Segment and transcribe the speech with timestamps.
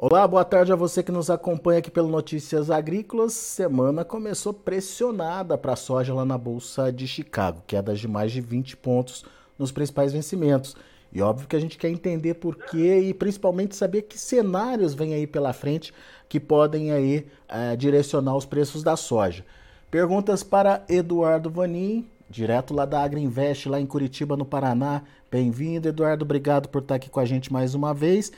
[0.00, 3.32] Olá, boa tarde a você que nos acompanha aqui pelo Notícias Agrícolas.
[3.32, 8.40] Semana começou pressionada para a soja lá na Bolsa de Chicago, quedas de mais de
[8.40, 9.24] 20 pontos
[9.58, 10.76] nos principais vencimentos.
[11.12, 15.14] E óbvio que a gente quer entender por quê e principalmente saber que cenários vêm
[15.14, 15.92] aí pela frente
[16.28, 19.44] que podem aí é, direcionar os preços da soja.
[19.90, 25.02] Perguntas para Eduardo Vanin, direto lá da Agriinvest, lá em Curitiba, no Paraná.
[25.28, 26.24] Bem-vindo, Eduardo.
[26.24, 28.30] Obrigado por estar aqui com a gente mais uma vez.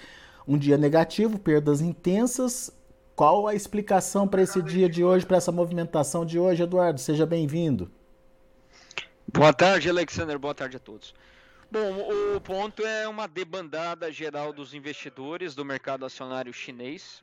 [0.50, 2.76] Um dia negativo, perdas intensas.
[3.14, 6.98] Qual a explicação para esse dia de hoje, para essa movimentação de hoje, Eduardo?
[6.98, 7.88] Seja bem-vindo.
[9.32, 10.36] Boa tarde, Alexander.
[10.40, 11.14] Boa tarde a todos.
[11.70, 17.22] Bom, o ponto é uma debandada geral dos investidores do mercado acionário chinês.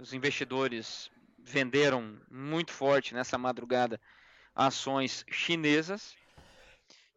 [0.00, 4.00] Os investidores venderam muito forte nessa madrugada
[4.54, 6.14] ações chinesas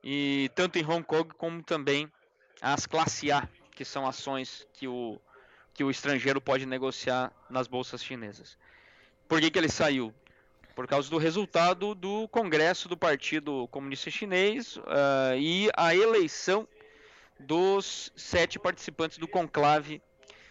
[0.03, 2.11] e tanto em Hong Kong como também
[2.59, 5.21] as classe A, que são ações que o,
[5.75, 8.57] que o estrangeiro pode negociar nas bolsas chinesas.
[9.27, 10.13] Por que, que ele saiu?
[10.73, 16.67] Por causa do resultado do Congresso do Partido Comunista Chinês uh, e a eleição
[17.37, 20.01] dos sete participantes do conclave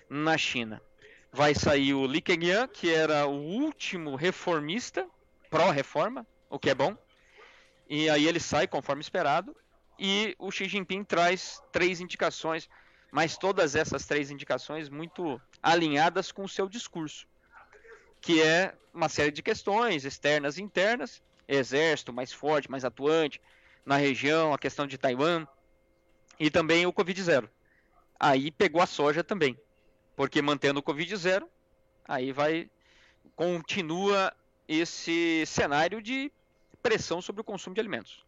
[0.09, 0.81] na China.
[1.33, 5.09] Vai sair o Li Keqiang, que era o último reformista,
[5.49, 6.97] pró-reforma, o que é bom.
[7.89, 9.57] E aí ele sai conforme esperado.
[9.99, 12.69] E o Xi Jinping traz três indicações
[13.15, 17.29] mas todas essas três indicações muito alinhadas com o seu discurso,
[18.21, 23.41] que é uma série de questões externas e internas, exército mais forte, mais atuante
[23.87, 25.47] na região, a questão de Taiwan
[26.41, 27.49] e também o Covid zero.
[28.19, 29.57] Aí pegou a soja também,
[30.17, 31.49] porque mantendo o Covid zero,
[32.05, 32.69] aí vai
[33.37, 34.35] continua
[34.67, 36.33] esse cenário de
[36.83, 38.25] pressão sobre o consumo de alimentos.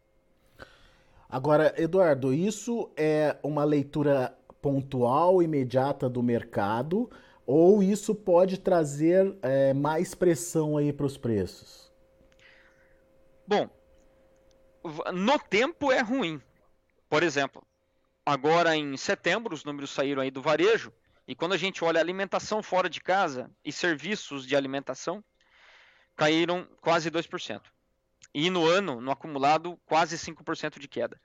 [1.29, 7.09] Agora, Eduardo, isso é uma leitura pontual, imediata do mercado,
[7.45, 11.91] ou isso pode trazer é, mais pressão aí para os preços?
[13.47, 13.69] Bom,
[15.13, 16.41] no tempo é ruim.
[17.09, 17.65] Por exemplo,
[18.25, 20.91] agora em setembro os números saíram aí do varejo
[21.25, 25.23] e quando a gente olha alimentação fora de casa e serviços de alimentação
[26.15, 27.61] caíram quase 2%.
[28.33, 31.19] E no ano, no acumulado, quase 5% de queda.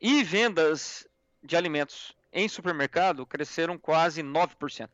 [0.00, 1.06] E vendas
[1.42, 4.90] de alimentos em supermercado cresceram quase 9%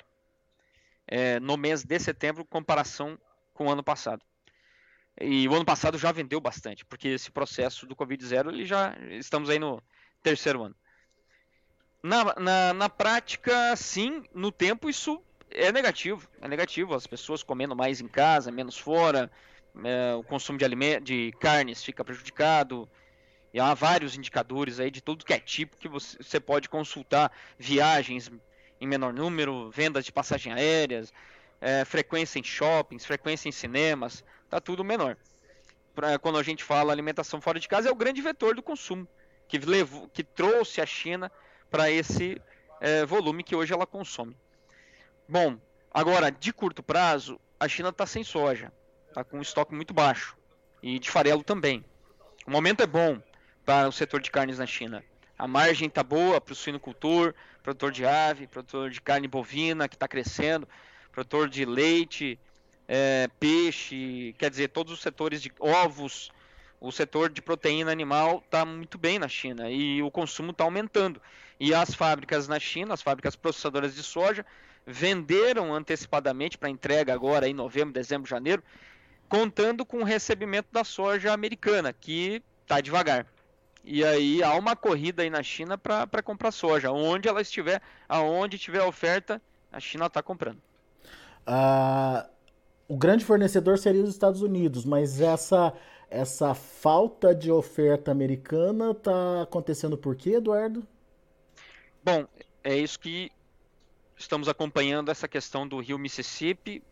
[1.09, 3.19] é, no mês de setembro, em comparação
[3.53, 4.23] com o ano passado.
[5.21, 8.97] E o ano passado já vendeu bastante, porque esse processo do Covid zero, ele já
[9.11, 9.83] estamos aí no
[10.23, 10.77] terceiro ano.
[12.01, 15.21] Na, na, na prática, sim, no tempo isso
[15.51, 16.29] é negativo.
[16.41, 19.31] É negativo, as pessoas comendo mais em casa, menos fora,
[19.85, 22.89] é, o consumo de, de carnes fica prejudicado,
[23.53, 28.31] e há vários indicadores aí de tudo que é tipo que você, pode consultar viagens
[28.81, 31.13] em menor número, vendas de passagens aéreas,
[31.61, 35.17] é, frequência em shoppings, frequência em cinemas, tá tudo menor.
[35.95, 39.07] Pra, quando a gente fala alimentação fora de casa, é o grande vetor do consumo
[39.47, 41.31] que levou, que trouxe a China
[41.71, 42.41] para esse
[42.81, 44.37] é, volume que hoje ela consome.
[45.29, 45.59] Bom,
[45.91, 48.73] agora de curto prazo, a China está sem soja,
[49.09, 50.37] está com um estoque muito baixo
[50.83, 51.85] e de farelo também.
[52.47, 53.23] O momento é bom,
[53.65, 55.05] para o setor de carnes na China.
[55.39, 59.97] A margem está boa para o suinocultor, produtor de ave, produtor de carne bovina que
[59.97, 60.69] está crescendo,
[61.11, 62.39] produtor de leite,
[62.89, 66.31] é, peixe, quer dizer, todos os setores de ovos,
[66.81, 71.21] o setor de proteína animal está muito bem na China e o consumo está aumentando.
[71.59, 74.45] E as fábricas na China, as fábricas processadoras de soja,
[74.85, 78.63] venderam antecipadamente para entrega agora em novembro, dezembro, janeiro,
[79.29, 83.27] contando com o recebimento da soja americana, que está devagar.
[83.85, 86.93] E aí há uma corrida aí na China para comprar soja.
[86.93, 90.61] Onde ela estiver, aonde tiver oferta, a China está comprando.
[91.47, 92.29] Ah,
[92.89, 95.73] o grande fornecedor seria os Estados Unidos, mas essa,
[96.09, 100.87] essa falta de oferta americana está acontecendo por quê, Eduardo?
[102.05, 102.27] Bom,
[102.63, 103.31] é isso que
[104.17, 106.83] estamos acompanhando essa questão do rio Mississippi,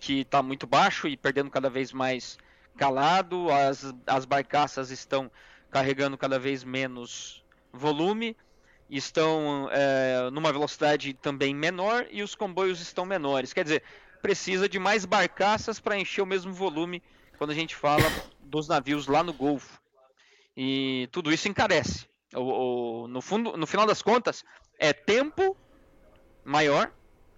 [0.00, 2.38] que está muito baixo e perdendo cada vez mais
[2.76, 3.50] calado.
[3.50, 5.30] As, as barcaças estão
[5.70, 8.36] carregando cada vez menos volume,
[8.88, 13.52] estão é, numa velocidade também menor e os comboios estão menores.
[13.52, 13.82] Quer dizer,
[14.20, 17.02] precisa de mais barcaças para encher o mesmo volume
[17.38, 18.04] quando a gente fala
[18.40, 19.80] dos navios lá no Golfo.
[20.56, 22.06] E tudo isso encarece.
[22.34, 22.40] O,
[23.04, 24.44] o, no, fundo, no final das contas,
[24.78, 25.56] é tempo
[26.44, 26.92] maior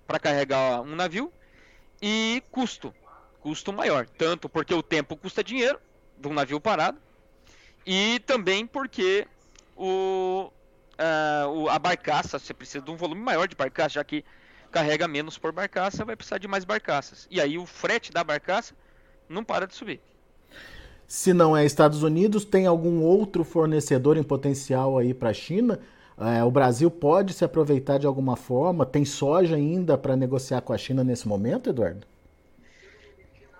[0.06, 1.32] para carregar um navio
[2.00, 2.94] e custo.
[3.40, 4.06] Custo maior.
[4.06, 5.78] Tanto porque o tempo custa dinheiro
[6.18, 6.98] de um navio parado,
[7.86, 9.26] e também porque
[9.76, 10.50] o,
[10.98, 14.24] uh, o, a barcaça, você precisa de um volume maior de barcaça, já que
[14.70, 17.26] carrega menos por barcaça, vai precisar de mais barcaças.
[17.30, 18.74] E aí o frete da barcaça
[19.28, 20.00] não para de subir.
[21.06, 25.78] Se não é Estados Unidos, tem algum outro fornecedor em potencial aí para a China?
[26.18, 28.86] É, o Brasil pode se aproveitar de alguma forma?
[28.86, 32.06] Tem soja ainda para negociar com a China nesse momento, Eduardo?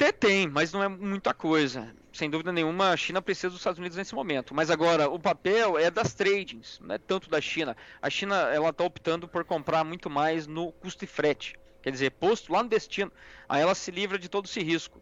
[0.03, 1.95] Até tem, mas não é muita coisa.
[2.13, 4.53] Sem dúvida nenhuma, a China precisa dos Estados Unidos nesse momento.
[4.53, 7.77] Mas agora, o papel é das tradings, não é tanto da China.
[8.03, 11.55] A China ela está optando por comprar muito mais no custo e frete.
[11.81, 13.13] Quer dizer, posto lá no destino.
[13.49, 15.01] Aí ela se livra de todo esse risco.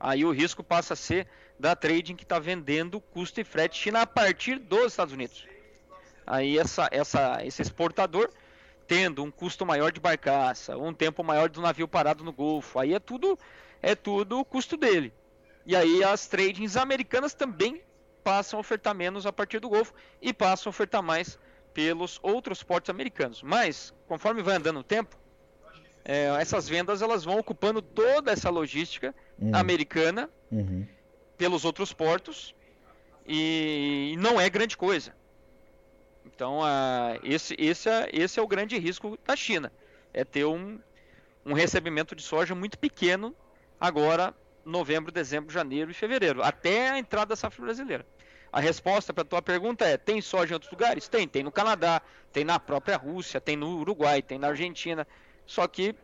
[0.00, 4.00] Aí o risco passa a ser da trading que está vendendo custo e frete China
[4.00, 5.46] a partir dos Estados Unidos.
[6.26, 8.28] Aí essa, essa, esse exportador
[8.88, 12.92] tendo um custo maior de barcaça, um tempo maior do navio parado no Golfo, aí
[12.92, 13.38] é tudo
[13.82, 15.12] é tudo o custo dele.
[15.66, 17.82] E aí as tradings americanas também
[18.22, 21.38] passam a ofertar menos a partir do Golfo e passam a ofertar mais
[21.74, 23.42] pelos outros portos americanos.
[23.42, 25.16] Mas, conforme vai andando o tempo,
[26.04, 29.54] é, essas vendas elas vão ocupando toda essa logística uhum.
[29.54, 30.86] americana uhum.
[31.36, 32.54] pelos outros portos
[33.26, 35.14] e não é grande coisa.
[36.24, 39.72] Então, uh, esse, esse, é, esse é o grande risco da China,
[40.12, 40.78] é ter um,
[41.44, 43.34] um recebimento de soja muito pequeno
[43.82, 44.32] agora
[44.64, 48.06] novembro, dezembro, janeiro e fevereiro, até a entrada da safra brasileira.
[48.52, 51.08] A resposta para a tua pergunta é: tem soja em outros lugares?
[51.08, 52.00] Tem, tem no Canadá,
[52.32, 55.04] tem na própria Rússia, tem no Uruguai, tem na Argentina,
[55.44, 55.96] só que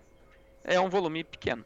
[0.65, 1.65] é um volume pequeno.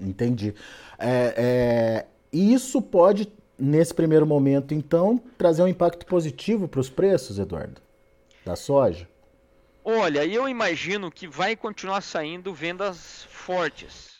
[0.00, 0.54] Entendi.
[0.98, 7.38] É, é, isso pode, nesse primeiro momento, então, trazer um impacto positivo para os preços,
[7.38, 7.82] Eduardo,
[8.46, 9.06] da soja?
[9.84, 14.19] Olha, eu imagino que vai continuar saindo vendas fortes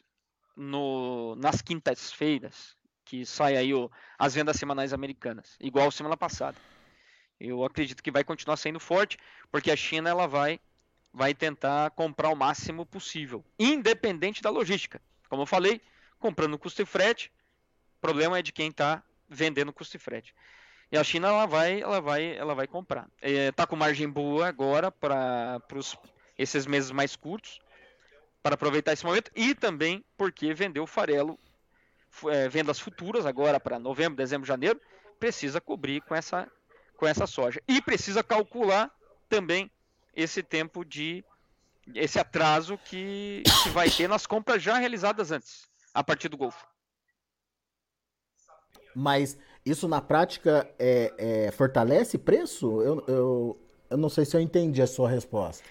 [0.56, 6.56] no, nas quintas-feiras, que sai aí o, as vendas semanais americanas, igual semana passada.
[7.38, 9.18] Eu acredito que vai continuar sendo forte,
[9.50, 10.60] porque a China ela vai,
[11.12, 15.00] vai tentar comprar o máximo possível, independente da logística.
[15.28, 15.80] Como eu falei,
[16.18, 17.32] comprando custo e frete,
[17.96, 20.34] o problema é de quem está vendendo custo e frete.
[20.92, 23.08] E a China ela vai, ela vai, ela vai comprar.
[23.22, 25.62] Está é, com margem boa agora para
[26.36, 27.60] esses meses mais curtos
[28.42, 31.38] para aproveitar esse momento e também porque vendeu farelo,
[32.26, 34.80] é, vendas futuras agora para novembro, dezembro, janeiro,
[35.18, 36.50] precisa cobrir com essa,
[36.96, 37.60] com essa soja.
[37.68, 38.90] E precisa calcular
[39.28, 39.70] também
[40.14, 41.24] esse tempo de
[41.94, 46.66] esse atraso que, que vai ter nas compras já realizadas antes, a partir do Golfo.
[48.94, 51.14] Mas isso na prática é,
[51.46, 52.80] é, fortalece preço?
[52.82, 53.60] Eu, eu,
[53.90, 55.64] eu não sei se eu entendi a sua resposta.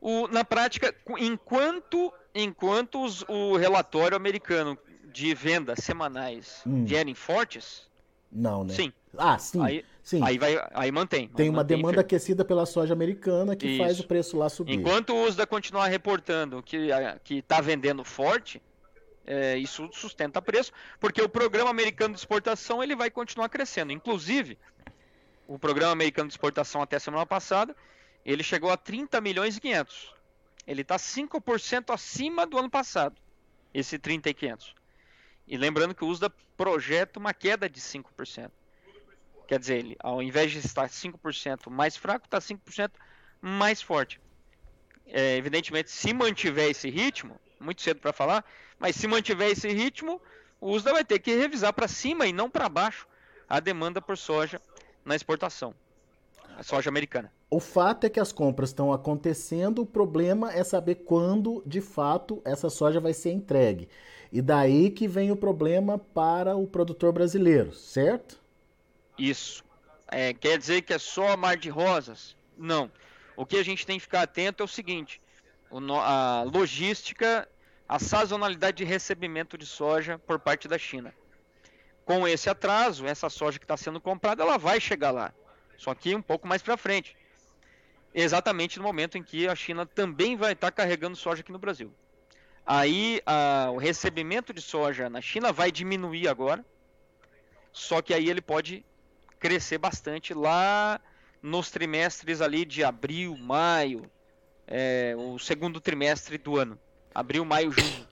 [0.00, 4.78] O, na prática, enquanto, enquanto os, o relatório americano
[5.12, 6.84] de vendas semanais hum.
[6.84, 7.88] vierem fortes.
[8.30, 8.74] Não, né?
[8.74, 8.92] Sim.
[9.16, 9.60] Ah, sim.
[9.62, 10.22] Aí, sim.
[10.22, 11.28] aí, vai, aí mantém.
[11.28, 12.00] Tem uma mantém demanda firme.
[12.02, 13.82] aquecida pela soja americana que Isso.
[13.82, 14.74] faz o preço lá subir.
[14.74, 16.90] Enquanto o USDA continuar reportando que
[17.30, 18.62] está vendendo forte,
[19.26, 23.92] é, isso sustenta preço, porque o programa americano de exportação ele vai continuar crescendo.
[23.92, 24.58] Inclusive,
[25.46, 27.74] o programa americano de exportação até semana passada
[28.32, 30.14] ele chegou a 30 milhões e 500.
[30.66, 33.16] Ele está 5% acima do ano passado,
[33.72, 34.74] esse 30 e 500.
[35.46, 38.50] E lembrando que o USDA projeta uma queda de 5%.
[39.46, 42.90] Quer dizer, ele, ao invés de estar 5% mais fraco, está 5%
[43.40, 44.20] mais forte.
[45.06, 48.44] É, evidentemente, se mantiver esse ritmo, muito cedo para falar,
[48.78, 50.20] mas se mantiver esse ritmo,
[50.60, 53.08] o USDA vai ter que revisar para cima e não para baixo
[53.48, 54.60] a demanda por soja
[55.02, 55.74] na exportação,
[56.58, 57.32] a soja americana.
[57.50, 62.42] O fato é que as compras estão acontecendo, o problema é saber quando, de fato,
[62.44, 63.88] essa soja vai ser entregue.
[64.30, 68.38] E daí que vem o problema para o produtor brasileiro, certo?
[69.18, 69.64] Isso.
[70.08, 72.36] É, quer dizer que é só mar de rosas?
[72.56, 72.90] Não.
[73.34, 75.18] O que a gente tem que ficar atento é o seguinte:
[75.70, 77.48] a logística,
[77.88, 81.14] a sazonalidade de recebimento de soja por parte da China.
[82.04, 85.32] Com esse atraso, essa soja que está sendo comprada, ela vai chegar lá.
[85.78, 87.16] Só que um pouco mais para frente
[88.14, 91.92] exatamente no momento em que a China também vai estar carregando soja aqui no Brasil.
[92.66, 96.64] Aí a, o recebimento de soja na China vai diminuir agora,
[97.72, 98.84] só que aí ele pode
[99.38, 101.00] crescer bastante lá
[101.42, 104.10] nos trimestres ali de abril, maio,
[104.66, 106.78] é, o segundo trimestre do ano,
[107.14, 108.06] abril, maio, junho.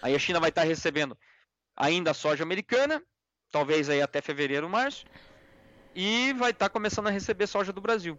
[0.00, 1.18] Aí a China vai estar recebendo
[1.76, 3.02] ainda soja americana,
[3.50, 5.04] talvez aí até fevereiro, março,
[5.94, 8.18] e vai estar começando a receber soja do Brasil.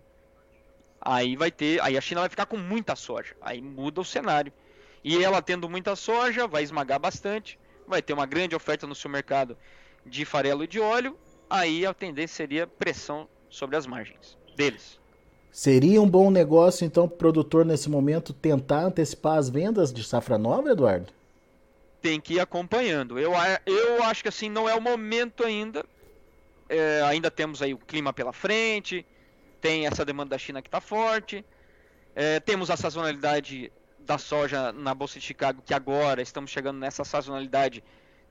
[1.01, 3.35] Aí vai ter, aí a China vai ficar com muita soja.
[3.41, 4.51] Aí muda o cenário.
[5.03, 9.09] E ela tendo muita soja, vai esmagar bastante, vai ter uma grande oferta no seu
[9.09, 9.57] mercado
[10.05, 11.17] de farelo e de óleo,
[11.49, 14.99] aí a tendência seria pressão sobre as margens deles.
[15.51, 20.03] Seria um bom negócio, então, para o produtor, nesse momento, tentar antecipar as vendas de
[20.03, 21.11] safra nova, Eduardo?
[22.01, 23.17] Tem que ir acompanhando.
[23.17, 23.31] Eu,
[23.65, 25.83] eu acho que assim não é o momento ainda.
[26.69, 29.05] É, ainda temos aí o clima pela frente,
[29.61, 31.45] tem essa demanda da China que está forte,
[32.15, 37.03] é, temos a sazonalidade da soja na Bolsa de Chicago, que agora estamos chegando nessa
[37.03, 37.83] sazonalidade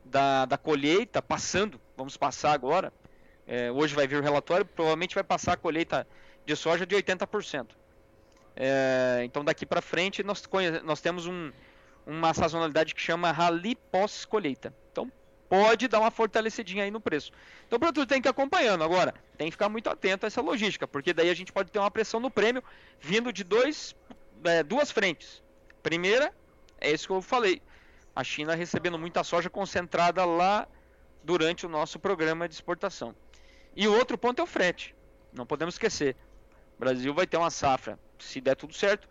[0.04, 2.92] da, da colheita, passando, vamos passar agora.
[3.46, 6.06] É, hoje vai vir o relatório, provavelmente vai passar a colheita
[6.44, 7.68] de soja de 80%.
[8.56, 10.42] É, então daqui para frente nós,
[10.82, 11.52] nós temos um,
[12.04, 14.74] uma sazonalidade que chama rally pós-colheita.
[14.90, 15.10] Então
[15.48, 17.32] pode dar uma fortalecidinha aí no preço.
[17.66, 18.84] Então o produtor tem que ir acompanhando.
[18.84, 21.78] Agora, tem que ficar muito atento a essa logística, porque daí a gente pode ter
[21.78, 22.62] uma pressão no prêmio
[23.00, 23.96] vindo de dois,
[24.44, 25.42] é, duas frentes.
[25.82, 26.34] Primeira,
[26.80, 27.62] é isso que eu falei.
[28.14, 30.66] A China recebendo muita soja concentrada lá
[31.22, 33.14] durante o nosso programa de exportação.
[33.74, 34.94] E o outro ponto é o frete.
[35.32, 36.16] Não podemos esquecer.
[36.76, 39.08] O Brasil vai ter uma safra, se der tudo certo,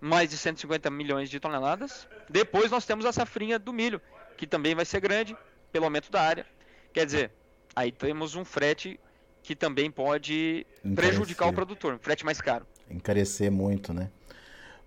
[0.00, 2.08] mais de 150 milhões de toneladas.
[2.28, 4.00] Depois nós temos a safrinha do milho,
[4.36, 5.36] que também vai ser grande
[5.72, 6.46] pelo aumento da área.
[6.92, 7.30] Quer dizer,
[7.74, 8.98] aí temos um frete
[9.42, 10.94] que também pode Encarecer.
[10.94, 12.66] prejudicar o produtor, um frete mais caro.
[12.90, 14.10] Encarecer muito, né?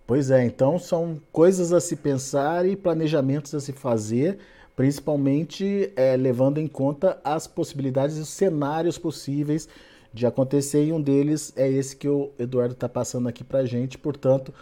[0.06, 4.38] Pois é, então são coisas a se pensar e planejamentos a se fazer,
[4.76, 9.68] principalmente é, levando em conta as possibilidades e os cenários possíveis
[10.14, 13.66] de acontecer, e um deles é esse que o Eduardo está passando aqui para a
[13.66, 13.98] gente.
[13.98, 14.54] Portanto,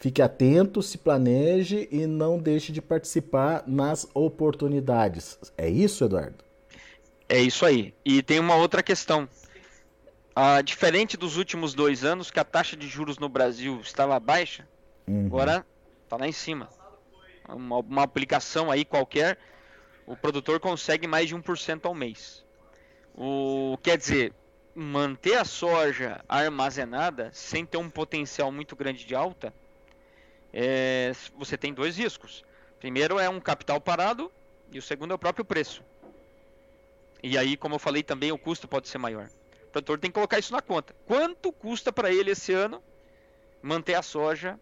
[0.00, 5.38] fique atento, se planeje e não deixe de participar nas oportunidades.
[5.56, 6.42] É isso, Eduardo?
[7.28, 7.94] É isso aí.
[8.04, 9.28] E tem uma outra questão.
[10.34, 14.66] Ah, diferente dos últimos dois anos, que a taxa de juros no Brasil estava baixa,
[15.06, 15.26] uhum.
[15.26, 15.66] agora
[16.04, 16.70] está lá em cima.
[17.46, 19.38] Uma, uma aplicação aí qualquer,
[20.06, 22.44] o produtor consegue mais de 1% ao mês.
[23.14, 24.32] O, quer dizer,
[24.74, 29.52] manter a soja armazenada sem ter um potencial muito grande de alta,
[30.52, 32.44] é, você tem dois riscos.
[32.78, 34.30] Primeiro é um capital parado
[34.72, 35.82] e o segundo é o próprio preço.
[37.22, 39.28] E aí, como eu falei também, o custo pode ser maior.
[39.64, 40.94] O produtor tem que colocar isso na conta.
[41.06, 42.82] Quanto custa para ele esse ano
[43.62, 44.58] manter a soja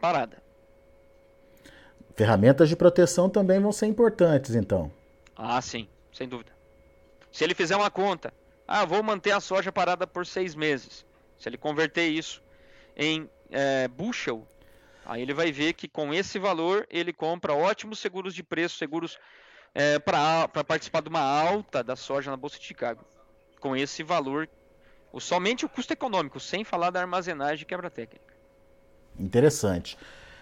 [0.00, 0.42] parada?
[2.14, 4.90] Ferramentas de proteção também vão ser importantes, então.
[5.36, 6.52] Ah, sim, sem dúvida.
[7.30, 8.32] Se ele fizer uma conta,
[8.66, 11.04] ah, vou manter a soja parada por seis meses.
[11.38, 12.42] Se ele converter isso
[12.96, 14.46] em é, bushel,
[15.06, 19.18] aí ele vai ver que com esse valor ele compra ótimos seguros de preço, seguros
[19.74, 23.04] é, para participar de uma alta da soja na Bolsa de Chicago.
[23.60, 24.48] Com esse valor,
[25.12, 28.34] o, somente o custo econômico, sem falar da armazenagem e quebra técnica.
[29.18, 29.96] Interessante.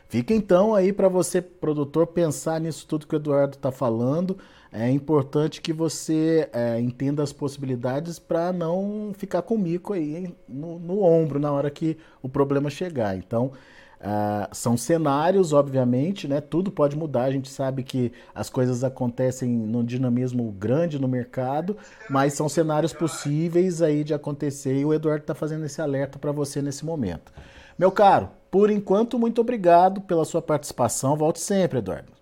[0.09, 4.39] Fica então aí para você, produtor, pensar nisso tudo que o Eduardo está falando
[4.77, 10.35] é importante que você é, entenda as possibilidades para não ficar com o mico aí
[10.49, 13.17] no, no, ombro na hora que o problema chegar.
[13.17, 13.53] Então,
[14.01, 16.41] uh, são cenários, obviamente, né?
[16.41, 17.25] Tudo pode mudar.
[17.25, 21.77] A gente sabe que as coisas acontecem num dinamismo grande no mercado,
[22.09, 26.33] mas são cenários possíveis aí de acontecer e o Eduardo está fazendo esse alerta para
[26.33, 27.33] você nesse momento.
[27.79, 31.17] Meu caro, por enquanto, muito obrigado pela sua participação.
[31.17, 32.13] Volte sempre, Eduardo.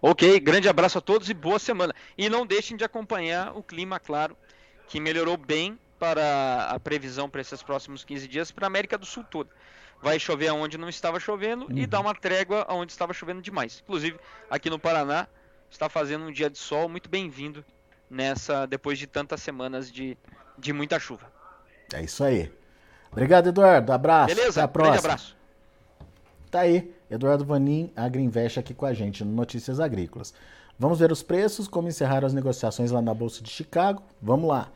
[0.00, 1.94] Ok, grande abraço a todos e boa semana.
[2.16, 4.36] E não deixem de acompanhar o clima, claro,
[4.86, 9.04] que melhorou bem para a previsão para esses próximos 15 dias para a América do
[9.04, 9.50] Sul toda.
[10.00, 11.76] Vai chover onde não estava chovendo uhum.
[11.76, 13.82] e dar uma trégua onde estava chovendo demais.
[13.84, 15.26] Inclusive, aqui no Paraná,
[15.70, 17.64] está fazendo um dia de sol muito bem-vindo
[18.08, 20.16] nessa depois de tantas semanas de,
[20.56, 21.30] de muita chuva.
[21.92, 22.52] É isso aí.
[23.10, 23.92] Obrigado, Eduardo.
[23.92, 24.34] Abraço.
[24.34, 24.92] Beleza, Até a próxima.
[24.92, 25.36] grande abraço.
[26.50, 30.32] Tá aí, Eduardo Vanin, Agriinvest aqui com a gente no Notícias Agrícolas.
[30.78, 34.02] Vamos ver os preços, como encerraram as negociações lá na Bolsa de Chicago.
[34.22, 34.70] Vamos lá.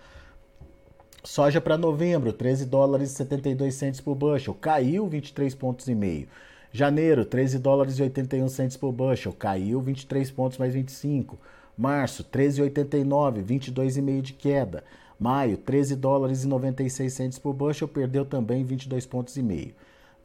[1.25, 6.27] Soja para novembro, 13 dólares e 72 centes por bushel, caiu 23 pontos e meio.
[6.73, 11.39] Janeiro, 13 dólares e 81 centes por bushel, caiu 23 pontos mais 25.
[11.79, 14.83] Março, 13,89, 22,5 de queda.
[15.19, 19.73] Maio, 13 dólares e 96 centes por bushel, perdeu também 22 pontos e meio.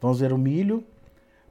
[0.00, 0.82] Vamos ver o milho,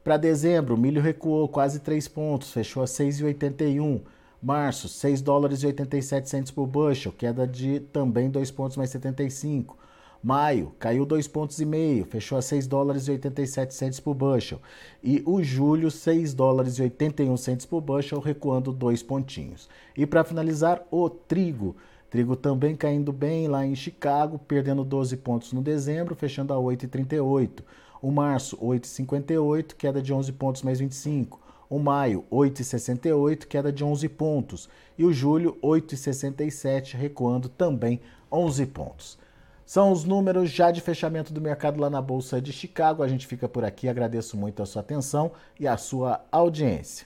[0.03, 4.01] para dezembro, o milho recuou quase 3 pontos, fechou a 6,81.
[4.41, 9.77] Março, 6 dólares e 87 centos por bushel, queda de também 2 pontos mais 75.
[10.21, 14.59] Maio, caiu 2 pontos e meio, fechou a 6 dólares e 87 centos por bushel.
[15.03, 19.69] E o julho, 6 dólares e 81 centos por bushel, recuando 2 pontinhos.
[19.95, 21.75] E para finalizar, o trigo.
[22.09, 27.63] Trigo também caindo bem lá em Chicago, perdendo 12 pontos no dezembro, fechando a 8,38.
[28.01, 31.46] O março, 8,58, queda de 11 pontos mais 25.
[31.69, 34.69] O maio, 8,68, queda de 11 pontos.
[34.97, 37.99] E o julho, 8,67, recuando também
[38.31, 39.17] 11 pontos.
[39.65, 43.03] São os números já de fechamento do mercado lá na Bolsa de Chicago.
[43.03, 43.89] A gente fica por aqui.
[43.89, 47.05] Agradeço muito a sua atenção e a sua audiência.